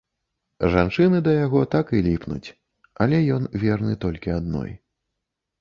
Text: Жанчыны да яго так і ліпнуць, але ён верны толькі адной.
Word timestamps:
Жанчыны 0.75 1.19
да 1.27 1.35
яго 1.45 1.61
так 1.75 1.93
і 1.97 2.01
ліпнуць, 2.09 2.49
але 3.05 3.23
ён 3.37 3.43
верны 3.65 3.93
толькі 4.07 4.37
адной. 4.39 4.77